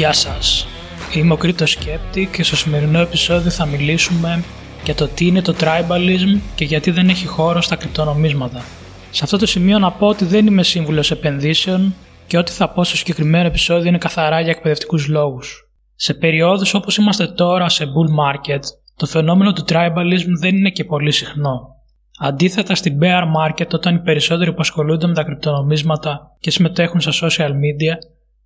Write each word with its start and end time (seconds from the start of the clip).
Γεια 0.00 0.12
σας, 0.12 0.66
είμαι 1.14 1.32
ο 1.32 1.36
Κρήτος 1.36 1.70
Σκέπτη 1.70 2.28
και 2.32 2.42
στο 2.42 2.56
σημερινό 2.56 3.00
επεισόδιο 3.00 3.50
θα 3.50 3.66
μιλήσουμε 3.66 4.44
για 4.84 4.94
το 4.94 5.08
τι 5.08 5.26
είναι 5.26 5.42
το 5.42 5.54
tribalism 5.60 6.40
και 6.54 6.64
γιατί 6.64 6.90
δεν 6.90 7.08
έχει 7.08 7.26
χώρο 7.26 7.60
στα 7.60 7.76
κρυπτονομίσματα. 7.76 8.64
Σε 9.10 9.24
αυτό 9.24 9.36
το 9.38 9.46
σημείο 9.46 9.78
να 9.78 9.92
πω 9.92 10.06
ότι 10.06 10.24
δεν 10.24 10.46
είμαι 10.46 10.62
σύμβουλος 10.62 11.10
επενδύσεων 11.10 11.94
και 12.26 12.38
ό,τι 12.38 12.52
θα 12.52 12.68
πω 12.68 12.84
στο 12.84 12.96
συγκεκριμένο 12.96 13.46
επεισόδιο 13.46 13.88
είναι 13.88 13.98
καθαρά 13.98 14.40
για 14.40 14.50
εκπαιδευτικούς 14.50 15.08
λόγους. 15.08 15.70
Σε 15.94 16.14
περιόδους 16.14 16.74
όπως 16.74 16.96
είμαστε 16.96 17.26
τώρα 17.26 17.68
σε 17.68 17.84
bull 17.84 18.24
market, 18.24 18.60
το 18.96 19.06
φαινόμενο 19.06 19.52
του 19.52 19.64
tribalism 19.68 20.30
δεν 20.40 20.56
είναι 20.56 20.70
και 20.70 20.84
πολύ 20.84 21.12
συχνό. 21.12 21.60
Αντίθετα 22.20 22.74
στην 22.74 22.98
bear 23.02 23.22
market 23.22 23.68
όταν 23.72 23.94
οι 23.94 24.00
περισσότεροι 24.00 24.52
που 24.52 24.60
ασχολούνται 24.60 25.06
με 25.06 25.14
τα 25.14 25.22
κρυπτονομίσματα 25.22 26.36
και 26.38 26.50
συμμετέχουν 26.50 27.00
στα 27.00 27.12
social 27.12 27.50
media 27.50 27.94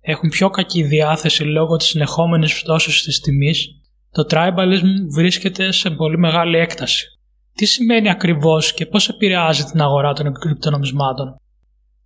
έχουν 0.07 0.29
πιο 0.29 0.49
κακή 0.49 0.83
διάθεση 0.83 1.43
λόγω 1.43 1.75
της 1.75 1.87
συνεχόμενης 1.87 2.61
πτώσης 2.61 3.03
της 3.03 3.19
τιμής, 3.19 3.67
το 4.11 4.25
tribalism 4.29 4.91
βρίσκεται 5.15 5.71
σε 5.71 5.89
πολύ 5.89 6.17
μεγάλη 6.17 6.57
έκταση. 6.57 7.05
Τι 7.53 7.65
σημαίνει 7.65 8.09
ακριβώς 8.09 8.73
και 8.73 8.85
πώς 8.85 9.09
επηρεάζει 9.09 9.63
την 9.63 9.81
αγορά 9.81 10.13
των 10.13 10.33
κρυπτονομισμάτων. 10.33 11.35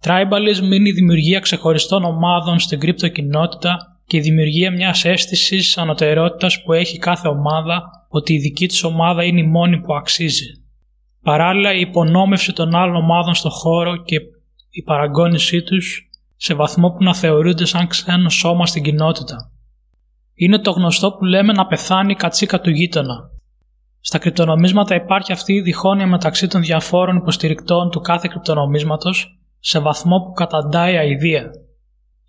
Tribalism 0.04 0.74
είναι 0.74 0.90
η 0.90 0.92
δημιουργία 0.92 1.40
ξεχωριστών 1.40 2.04
ομάδων 2.04 2.60
στην 2.60 2.80
κρυπτοκοινότητα 2.80 3.78
και 4.06 4.18
η 4.18 4.20
δημιουργία 4.20 4.72
μιας 4.72 5.06
αίσθησης 5.06 5.78
ανωτερότητας 5.78 6.64
που 6.64 6.74
έχει 6.74 6.98
κάθε 6.98 7.28
ομάδα 7.28 7.84
ότι 8.10 8.34
η 8.34 8.40
δική 8.40 8.68
της 8.68 8.84
ομάδα 8.84 9.24
είναι 9.24 9.40
η 9.40 9.48
μόνη 9.48 9.80
που 9.80 9.96
αξίζει. 9.96 10.46
Παράλληλα 11.22 11.74
η 11.74 11.80
υπονόμευση 11.80 12.54
των 12.54 12.76
άλλων 12.76 12.96
ομάδων 12.96 13.34
στο 13.34 13.50
χώρο 13.50 13.98
και 13.98 14.16
η 14.70 14.84
παραγώνισή 14.84 15.62
τους 15.62 16.09
σε 16.42 16.54
βαθμό 16.54 16.90
που 16.90 17.04
να 17.04 17.16
θεωρούνται 17.16 17.66
σαν 17.66 17.88
ξένο 17.88 18.30
σώμα 18.30 18.66
στην 18.66 18.84
κοινότητα. 18.84 19.52
Είναι 20.34 20.60
το 20.60 20.72
γνωστό 20.72 21.12
που 21.12 21.26
λέμε 21.26 21.54
να 21.54 21.66
πεθάνει 21.68 22.12
η 22.12 22.16
κατσίκα 22.16 22.62
του 22.62 22.70
γείτονα. 22.70 23.30
Στα 24.00 24.18
κρυπτονομίσματα 24.18 24.96
υπάρχει 24.96 25.32
αυτή 25.32 25.54
η 25.54 25.62
διχόνοια 25.62 26.08
μεταξύ 26.08 26.48
των 26.48 26.62
διαφόρων 26.62 27.16
υποστηρικτών 27.16 27.90
του 27.90 28.00
κάθε 28.00 28.28
κρυπτονομίσματος 28.32 29.40
σε 29.60 29.80
βαθμό 29.80 30.20
που 30.20 30.32
καταντάει 30.32 30.98
αηδία. 30.98 31.50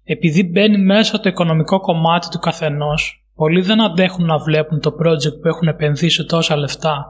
Επειδή 0.04 0.44
μπαίνει 0.44 0.78
μέσα 0.78 1.20
το 1.20 1.28
οικονομικό 1.28 1.80
κομμάτι 1.80 2.28
του 2.28 2.38
καθενός, 2.38 3.26
πολλοί 3.34 3.60
δεν 3.60 3.80
αντέχουν 3.80 4.24
να 4.24 4.38
βλέπουν 4.38 4.80
το 4.80 4.90
project 5.02 5.40
που 5.40 5.48
έχουν 5.48 5.68
επενδύσει 5.68 6.24
τόσα 6.24 6.56
λεφτά 6.56 7.06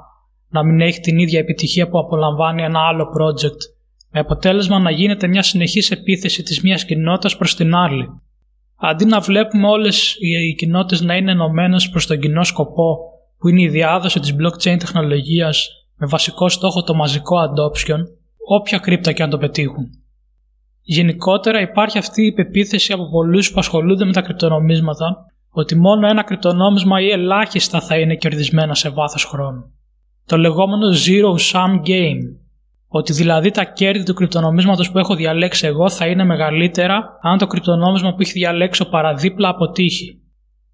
να 0.49 0.65
μην 0.65 0.81
έχει 0.81 1.01
την 1.01 1.19
ίδια 1.19 1.39
επιτυχία 1.39 1.89
που 1.89 1.99
απολαμβάνει 1.99 2.63
ένα 2.63 2.81
άλλο 2.81 3.05
project 3.05 3.59
με 4.13 4.21
αποτέλεσμα 4.21 4.79
να 4.79 4.91
γίνεται 4.91 5.27
μια 5.27 5.43
συνεχής 5.43 5.91
επίθεση 5.91 6.43
της 6.43 6.61
μιας 6.63 6.85
κοινότητας 6.85 7.37
προς 7.37 7.55
την 7.55 7.75
άλλη. 7.75 8.09
Αντί 8.77 9.05
να 9.05 9.21
βλέπουμε 9.21 9.67
όλες 9.69 10.17
οι 10.19 10.55
κοινότητες 10.55 11.01
να 11.01 11.17
είναι 11.17 11.31
ενωμένες 11.31 11.89
προς 11.89 12.07
τον 12.07 12.21
κοινό 12.21 12.45
σκοπό 12.45 12.99
που 13.39 13.49
είναι 13.49 13.63
η 13.63 13.69
διάδοση 13.69 14.21
της 14.21 14.35
blockchain 14.39 14.77
τεχνολογίας 14.79 15.69
με 15.97 16.07
βασικό 16.07 16.49
στόχο 16.49 16.83
το 16.83 16.95
μαζικό 16.95 17.37
adoption, 17.39 17.99
όποια 18.49 18.79
κρύπτα 18.79 19.13
και 19.13 19.23
αν 19.23 19.31
το 19.31 19.39
πετύχουν. 19.39 19.91
Γενικότερα 20.83 21.61
υπάρχει 21.61 21.99
αυτή 21.99 22.27
η 22.27 22.33
πεποίθηση 22.33 22.93
από 22.93 23.11
πολλούς 23.11 23.53
που 23.53 23.59
ασχολούνται 23.59 24.05
με 24.05 24.13
τα 24.13 24.21
κρυπτονομίσματα 24.21 25.27
ότι 25.51 25.77
μόνο 25.77 26.07
ένα 26.07 26.23
κρυπτονόμισμα 26.23 27.01
ή 27.01 27.11
ελάχιστα 27.11 27.81
θα 27.81 27.99
είναι 27.99 28.17
κερδισμένα 28.17 28.75
σε 28.75 28.89
βάθος 28.89 29.25
χρόνου. 29.25 29.73
Το 30.27 30.37
λεγόμενο 30.37 30.87
Zero 31.07 31.53
Sum 31.53 31.89
Game 31.89 32.40
ότι 32.93 33.13
δηλαδή 33.13 33.51
τα 33.51 33.65
κέρδη 33.65 34.05
του 34.05 34.15
κρυπτονομίσματος 34.15 34.91
που 34.91 34.99
έχω 34.99 35.15
διαλέξει 35.15 35.67
εγώ 35.67 35.91
θα 35.91 36.07
είναι 36.07 36.25
μεγαλύτερα 36.25 37.19
αν 37.23 37.39
το 37.39 37.47
κρυπτονόμισμα 37.47 38.11
που 38.11 38.21
έχει 38.21 38.33
διαλέξει 38.33 38.83
ο 38.83 38.89
παραδίπλα 38.89 39.49
αποτύχει. 39.49 40.21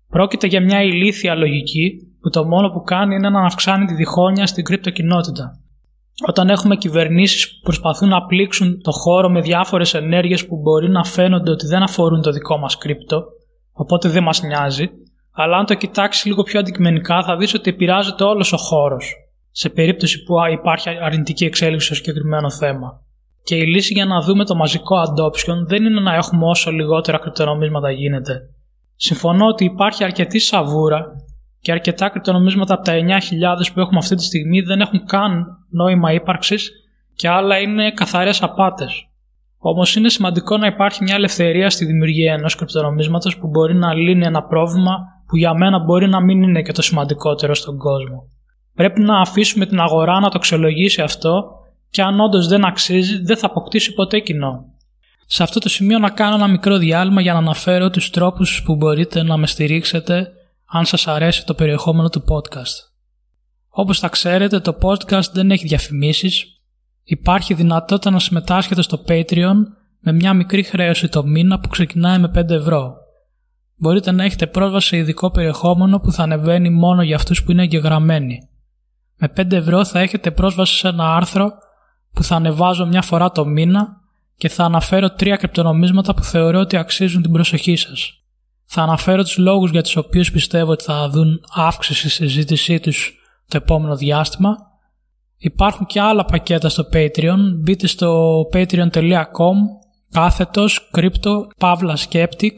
Πρόκειται 0.08 0.46
για 0.46 0.62
μια 0.62 0.82
ηλίθια 0.82 1.34
λογική 1.34 1.96
που 2.20 2.30
το 2.30 2.44
μόνο 2.44 2.68
που 2.68 2.82
κάνει 2.82 3.14
είναι 3.14 3.30
να 3.30 3.46
αυξάνει 3.46 3.84
τη 3.84 3.94
διχόνοια 3.94 4.46
στην 4.46 4.64
κρυπτοκοινότητα. 4.64 5.60
Όταν 6.28 6.48
έχουμε 6.48 6.76
κυβερνήσεις 6.76 7.48
που 7.50 7.60
προσπαθούν 7.62 8.08
να 8.08 8.26
πλήξουν 8.26 8.82
το 8.82 8.90
χώρο 8.90 9.30
με 9.30 9.40
διάφορες 9.40 9.94
ενέργειες 9.94 10.46
που 10.46 10.56
μπορεί 10.56 10.88
να 10.88 11.04
φαίνονται 11.04 11.50
ότι 11.50 11.66
δεν 11.66 11.82
αφορούν 11.82 12.22
το 12.22 12.30
δικό 12.30 12.58
μας 12.58 12.78
κρύπτο, 12.78 13.24
οπότε 13.72 14.08
δεν 14.08 14.22
μας 14.22 14.42
νοιάζει, 14.42 14.88
αλλά 15.32 15.56
αν 15.56 15.66
το 15.66 15.74
κοιτάξεις 15.74 16.24
λίγο 16.24 16.42
πιο 16.42 16.60
αντικειμενικά 16.60 17.22
θα 17.22 17.36
δεις 17.36 17.54
ότι 17.54 17.70
επηρεάζεται 17.70 18.24
όλος 18.24 18.52
ο 18.52 18.56
χώρος 18.56 19.14
σε 19.58 19.68
περίπτωση 19.68 20.22
που 20.22 20.34
υπάρχει 20.52 20.88
αρνητική 20.88 21.44
εξέλιξη 21.44 21.86
στο 21.86 21.94
συγκεκριμένο 21.94 22.50
θέμα. 22.50 23.00
Και 23.42 23.56
η 23.56 23.66
λύση 23.66 23.92
για 23.92 24.04
να 24.04 24.20
δούμε 24.20 24.44
το 24.44 24.54
μαζικό 24.54 24.96
adoption 24.96 25.56
δεν 25.66 25.84
είναι 25.84 26.00
να 26.00 26.14
έχουμε 26.14 26.46
όσο 26.46 26.70
λιγότερα 26.70 27.18
κρυπτονομίσματα 27.18 27.90
γίνεται. 27.90 28.40
Συμφωνώ 28.96 29.46
ότι 29.46 29.64
υπάρχει 29.64 30.04
αρκετή 30.04 30.38
σαβούρα 30.38 31.06
και 31.60 31.72
αρκετά 31.72 32.08
κρυπτονομίσματα 32.08 32.74
από 32.74 32.84
τα 32.84 32.92
9.000 32.92 33.00
που 33.74 33.80
έχουμε 33.80 33.98
αυτή 33.98 34.14
τη 34.14 34.22
στιγμή 34.22 34.60
δεν 34.60 34.80
έχουν 34.80 35.04
καν 35.04 35.44
νόημα 35.70 36.12
ύπαρξης 36.12 36.70
και 37.14 37.28
άλλα 37.28 37.58
είναι 37.58 37.90
καθαρές 37.90 38.42
απάτες. 38.42 39.08
Όμως 39.58 39.96
είναι 39.96 40.08
σημαντικό 40.08 40.56
να 40.56 40.66
υπάρχει 40.66 41.02
μια 41.02 41.14
ελευθερία 41.14 41.70
στη 41.70 41.84
δημιουργία 41.84 42.32
ενός 42.32 42.54
κρυπτονομίσματος 42.54 43.38
που 43.38 43.46
μπορεί 43.48 43.74
να 43.74 43.94
λύνει 43.94 44.24
ένα 44.24 44.42
πρόβλημα 44.42 44.96
που 45.26 45.36
για 45.36 45.54
μένα 45.54 45.78
μπορεί 45.78 46.08
να 46.08 46.20
μην 46.20 46.42
είναι 46.42 46.62
και 46.62 46.72
το 46.72 46.82
σημαντικότερο 46.82 47.54
στον 47.54 47.78
κόσμο. 47.78 48.28
Πρέπει 48.76 49.00
να 49.00 49.20
αφήσουμε 49.20 49.66
την 49.66 49.80
αγορά 49.80 50.20
να 50.20 50.28
το 50.28 50.36
αξιολογήσει 50.36 51.02
αυτό 51.02 51.44
και 51.90 52.02
αν 52.02 52.20
όντως 52.20 52.48
δεν 52.48 52.64
αξίζει 52.64 53.22
δεν 53.22 53.36
θα 53.36 53.46
αποκτήσει 53.46 53.94
ποτέ 53.94 54.18
κοινό. 54.18 54.64
Σε 55.26 55.42
αυτό 55.42 55.60
το 55.60 55.68
σημείο 55.68 55.98
να 55.98 56.10
κάνω 56.10 56.34
ένα 56.34 56.48
μικρό 56.48 56.76
διάλειμμα 56.76 57.20
για 57.20 57.32
να 57.32 57.38
αναφέρω 57.38 57.90
τους 57.90 58.10
τρόπους 58.10 58.62
που 58.62 58.76
μπορείτε 58.76 59.22
να 59.22 59.36
με 59.36 59.46
στηρίξετε 59.46 60.32
αν 60.66 60.84
σας 60.84 61.06
αρέσει 61.06 61.46
το 61.46 61.54
περιεχόμενο 61.54 62.08
του 62.08 62.24
podcast. 62.28 62.90
Όπως 63.68 63.98
θα 63.98 64.08
ξέρετε 64.08 64.60
το 64.60 64.78
podcast 64.82 65.30
δεν 65.32 65.50
έχει 65.50 65.66
διαφημίσεις, 65.66 66.60
υπάρχει 67.02 67.54
δυνατότητα 67.54 68.10
να 68.10 68.18
συμμετάσχετε 68.18 68.82
στο 68.82 69.04
Patreon 69.08 69.56
με 70.00 70.12
μια 70.12 70.34
μικρή 70.34 70.62
χρέωση 70.62 71.08
το 71.08 71.24
μήνα 71.24 71.60
που 71.60 71.68
ξεκινάει 71.68 72.18
με 72.18 72.30
5 72.34 72.50
ευρώ. 72.50 72.94
Μπορείτε 73.76 74.12
να 74.12 74.24
έχετε 74.24 74.46
πρόσβαση 74.46 74.88
σε 74.88 74.96
ειδικό 74.96 75.30
περιεχόμενο 75.30 75.98
που 75.98 76.12
θα 76.12 76.22
ανεβαίνει 76.22 76.70
μόνο 76.70 77.02
για 77.02 77.16
αυτούς 77.16 77.44
που 77.44 77.50
είναι 77.50 77.62
εγγεγραμμένοι. 77.62 78.48
Με 79.18 79.32
5 79.36 79.52
ευρώ 79.52 79.84
θα 79.84 80.00
έχετε 80.00 80.30
πρόσβαση 80.30 80.76
σε 80.76 80.88
ένα 80.88 81.14
άρθρο 81.14 81.52
που 82.12 82.22
θα 82.22 82.36
ανεβάζω 82.36 82.86
μια 82.86 83.02
φορά 83.02 83.30
το 83.30 83.44
μήνα 83.44 83.86
και 84.36 84.48
θα 84.48 84.64
αναφέρω 84.64 85.10
τρία 85.10 85.36
κρυπτονομίσματα 85.36 86.14
που 86.14 86.22
θεωρώ 86.22 86.60
ότι 86.60 86.76
αξίζουν 86.76 87.22
την 87.22 87.32
προσοχή 87.32 87.76
σας. 87.76 88.10
Θα 88.66 88.82
αναφέρω 88.82 89.22
τους 89.22 89.38
λόγους 89.38 89.70
για 89.70 89.82
τους 89.82 89.96
οποίους 89.96 90.30
πιστεύω 90.30 90.70
ότι 90.70 90.84
θα 90.84 91.08
δουν 91.08 91.40
αύξηση 91.54 92.08
στη 92.08 92.28
συζήτησή 92.28 92.80
τους 92.80 93.14
το 93.48 93.56
επόμενο 93.56 93.96
διάστημα. 93.96 94.56
Υπάρχουν 95.36 95.86
και 95.86 96.00
άλλα 96.00 96.24
πακέτα 96.24 96.68
στο 96.68 96.88
Patreon. 96.92 97.38
Μπείτε 97.62 97.86
στο 97.86 98.40
patreon.com 98.52 99.56
κάθετος 100.10 100.90
crypto 100.94 101.46
pavla 101.58 101.94
skeptic 102.08 102.54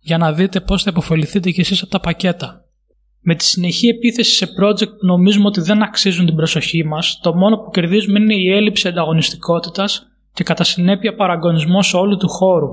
για 0.00 0.18
να 0.18 0.32
δείτε 0.32 0.60
πώς 0.60 0.82
θα 0.82 0.90
υποφεληθείτε 0.90 1.50
κι 1.50 1.60
εσείς 1.60 1.82
από 1.82 1.90
τα 1.90 2.00
πακέτα. 2.00 2.61
Με 3.24 3.34
τη 3.34 3.44
συνεχή 3.44 3.88
επίθεση 3.88 4.34
σε 4.34 4.46
project 4.60 4.88
που 4.88 5.06
νομίζουμε 5.06 5.46
ότι 5.46 5.60
δεν 5.60 5.82
αξίζουν 5.82 6.26
την 6.26 6.34
προσοχή 6.34 6.84
μας, 6.84 7.18
το 7.22 7.34
μόνο 7.34 7.56
που 7.56 7.70
κερδίζουμε 7.70 8.18
είναι 8.18 8.34
η 8.34 8.50
έλλειψη 8.52 8.88
ανταγωνιστικότητας 8.88 10.06
και 10.32 10.44
κατά 10.44 10.64
συνέπεια 10.64 11.14
παραγωνισμός 11.14 11.94
όλου 11.94 12.16
του 12.16 12.28
χώρου. 12.28 12.68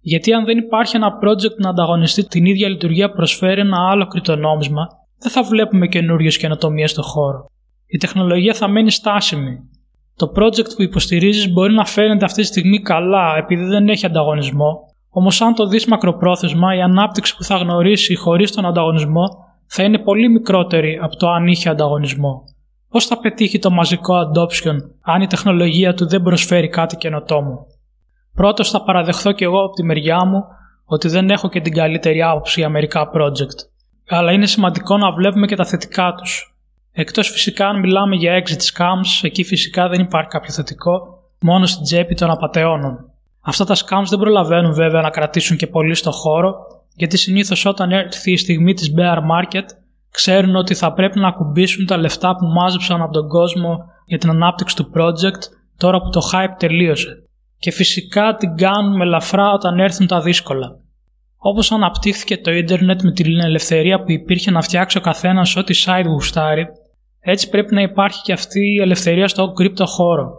Γιατί 0.00 0.32
αν 0.32 0.44
δεν 0.44 0.58
υπάρχει 0.58 0.96
ένα 0.96 1.18
project 1.22 1.56
να 1.56 1.68
ανταγωνιστεί 1.68 2.26
την 2.26 2.44
ίδια 2.44 2.68
λειτουργία 2.68 3.08
που 3.08 3.16
προσφέρει 3.16 3.60
ένα 3.60 3.90
άλλο 3.90 4.06
κρυπτονόμισμα, 4.06 4.86
δεν 5.18 5.30
θα 5.30 5.42
βλέπουμε 5.42 5.86
καινούριες 5.86 6.36
καινοτομίες 6.38 6.90
στον 6.90 7.04
χώρο. 7.04 7.46
Η 7.86 7.96
τεχνολογία 7.96 8.54
θα 8.54 8.68
μένει 8.68 8.90
στάσιμη. 8.90 9.58
Το 10.16 10.32
project 10.36 10.74
που 10.76 10.82
υποστηρίζεις 10.82 11.52
μπορεί 11.52 11.74
να 11.74 11.84
φαίνεται 11.84 12.24
αυτή 12.24 12.40
τη 12.40 12.46
στιγμή 12.46 12.80
καλά 12.80 13.36
επειδή 13.36 13.64
δεν 13.64 13.88
έχει 13.88 14.06
ανταγωνισμό, 14.06 14.88
όμως 15.10 15.40
αν 15.40 15.54
το 15.54 15.66
δεις 15.66 15.86
μακροπρόθεσμα, 15.86 16.74
η 16.74 16.80
ανάπτυξη 16.80 17.36
που 17.36 17.44
θα 17.44 17.56
γνωρίσει 17.56 18.14
χωρίς 18.14 18.52
τον 18.52 18.66
ανταγωνισμό 18.66 19.46
θα 19.68 19.82
είναι 19.82 19.98
πολύ 19.98 20.28
μικρότερη 20.28 20.98
από 21.02 21.16
το 21.16 21.28
αν 21.28 21.46
είχε 21.46 21.68
ανταγωνισμό. 21.68 22.44
Πώς 22.88 23.06
θα 23.06 23.18
πετύχει 23.18 23.58
το 23.58 23.70
μαζικό 23.70 24.14
adoption 24.14 24.76
αν 25.00 25.22
η 25.22 25.26
τεχνολογία 25.26 25.94
του 25.94 26.08
δεν 26.08 26.22
προσφέρει 26.22 26.68
κάτι 26.68 26.96
καινοτόμο; 26.96 27.66
Πρώτος 28.34 28.70
θα 28.70 28.82
παραδεχθώ 28.82 29.32
και 29.32 29.44
εγώ 29.44 29.64
από 29.64 29.74
τη 29.74 29.82
μεριά 29.82 30.24
μου 30.24 30.44
ότι 30.84 31.08
δεν 31.08 31.30
έχω 31.30 31.48
και 31.48 31.60
την 31.60 31.72
καλύτερη 31.72 32.22
άποψη 32.22 32.60
για 32.60 32.68
μερικά 32.68 33.10
project. 33.14 33.58
Αλλά 34.08 34.32
είναι 34.32 34.46
σημαντικό 34.46 34.96
να 34.96 35.12
βλέπουμε 35.12 35.46
και 35.46 35.56
τα 35.56 35.64
θετικά 35.64 36.14
τους. 36.14 36.56
Εκτός 36.92 37.30
φυσικά 37.30 37.68
αν 37.68 37.78
μιλάμε 37.78 38.16
για 38.16 38.42
exit 38.42 38.60
scams, 38.60 39.20
εκεί 39.22 39.44
φυσικά 39.44 39.88
δεν 39.88 40.00
υπάρχει 40.00 40.28
κάποιο 40.28 40.52
θετικό, 40.52 41.22
μόνο 41.40 41.66
στην 41.66 41.84
τσέπη 41.84 42.14
των 42.14 42.30
απαταιώνων. 42.30 43.12
Αυτά 43.48 43.64
τα 43.64 43.74
scams 43.74 44.08
δεν 44.08 44.18
προλαβαίνουν 44.18 44.72
βέβαια 44.72 45.00
να 45.00 45.10
κρατήσουν 45.10 45.56
και 45.56 45.66
πολύ 45.66 45.94
στο 45.94 46.10
χώρο 46.10 46.54
γιατί 46.94 47.16
συνήθως 47.16 47.64
όταν 47.64 47.90
έρθει 47.92 48.32
η 48.32 48.36
στιγμή 48.36 48.74
της 48.74 48.94
bear 48.96 49.16
market 49.16 49.64
ξέρουν 50.10 50.56
ότι 50.56 50.74
θα 50.74 50.92
πρέπει 50.92 51.18
να 51.18 51.28
ακουμπήσουν 51.28 51.86
τα 51.86 51.96
λεφτά 51.96 52.36
που 52.36 52.46
μάζεψαν 52.46 53.02
από 53.02 53.12
τον 53.12 53.28
κόσμο 53.28 53.78
για 54.06 54.18
την 54.18 54.30
ανάπτυξη 54.30 54.76
του 54.76 54.90
project 54.94 55.42
τώρα 55.76 56.00
που 56.00 56.10
το 56.10 56.20
hype 56.32 56.54
τελείωσε. 56.58 57.22
Και 57.58 57.70
φυσικά 57.70 58.34
την 58.34 58.56
κάνουν 58.56 58.96
με 58.96 59.04
ελαφρά 59.04 59.52
όταν 59.52 59.78
έρθουν 59.78 60.06
τα 60.06 60.20
δύσκολα. 60.20 60.76
Όπως 61.36 61.72
αναπτύχθηκε 61.72 62.38
το 62.38 62.50
ίντερνετ 62.50 63.02
με 63.02 63.12
την 63.12 63.40
ελευθερία 63.40 64.02
που 64.02 64.10
υπήρχε 64.10 64.50
να 64.50 64.62
φτιάξει 64.62 64.98
ο 64.98 65.00
καθένας 65.00 65.56
ό,τι 65.56 65.74
site 65.84 66.06
γουστάρει, 66.06 66.66
έτσι 67.20 67.48
πρέπει 67.48 67.74
να 67.74 67.82
υπάρχει 67.82 68.22
και 68.22 68.32
αυτή 68.32 68.60
η 68.60 68.80
ελευθερία 68.80 69.28
στο 69.28 69.52
κρύπτο 69.52 69.86
χώρο. 69.86 70.30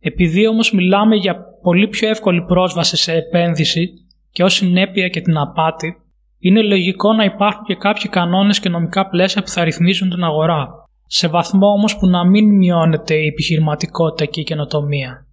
Επειδή 0.00 0.46
όμως 0.46 0.72
μιλάμε 0.72 1.16
για 1.16 1.53
πολύ 1.64 1.88
πιο 1.88 2.08
εύκολη 2.08 2.42
πρόσβαση 2.42 2.96
σε 2.96 3.12
επένδυση 3.12 3.90
και 4.30 4.42
ως 4.42 4.54
συνέπεια 4.54 5.08
και 5.08 5.20
την 5.20 5.36
απάτη, 5.36 5.96
είναι 6.38 6.62
λογικό 6.62 7.12
να 7.12 7.24
υπάρχουν 7.24 7.64
και 7.64 7.74
κάποιοι 7.74 8.10
κανόνες 8.10 8.60
και 8.60 8.68
νομικά 8.68 9.08
πλαίσια 9.08 9.42
που 9.42 9.48
θα 9.48 9.64
ρυθμίζουν 9.64 10.10
την 10.10 10.24
αγορά, 10.24 10.68
σε 11.06 11.28
βαθμό 11.28 11.66
όμως 11.66 11.96
που 11.96 12.06
να 12.06 12.26
μην 12.26 12.56
μειώνεται 12.56 13.14
η 13.14 13.26
επιχειρηματικότητα 13.26 14.24
και 14.24 14.40
η 14.40 14.44
καινοτομία. 14.44 15.26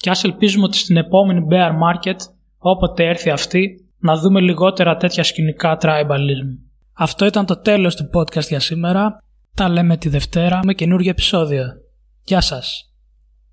Και 0.00 0.10
ας 0.10 0.24
ελπίζουμε 0.24 0.64
ότι 0.64 0.76
στην 0.76 0.96
επόμενη 0.96 1.46
bear 1.50 1.70
market, 1.70 2.16
όποτε 2.58 3.04
έρθει 3.04 3.30
αυτή, 3.30 3.84
να 3.98 4.16
δούμε 4.16 4.40
λιγότερα 4.40 4.96
τέτοια 4.96 5.22
σκηνικά 5.22 5.78
tribalism. 5.80 6.58
Αυτό 6.92 7.26
ήταν 7.26 7.46
το 7.46 7.60
τέλος 7.60 7.96
του 7.96 8.10
podcast 8.14 8.46
για 8.48 8.60
σήμερα. 8.60 9.22
Τα 9.54 9.68
λέμε 9.68 9.96
τη 9.96 10.08
Δευτέρα 10.08 10.60
με 10.64 10.74
καινούργιο 10.74 11.10
επεισόδιο. 11.10 11.64
Γεια 12.24 12.40
σας! 12.40 12.93